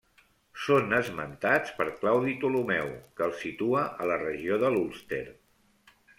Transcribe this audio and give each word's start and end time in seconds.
Són 0.61 0.95
esmentats 0.99 1.75
per 1.81 1.87
Claudi 1.99 2.33
Ptolemeu 2.39 2.89
que 3.21 3.25
els 3.27 3.39
situa 3.45 3.85
a 4.01 4.09
la 4.15 4.19
regió 4.25 4.61
de 4.67 4.75
l'Ulster. 4.75 5.23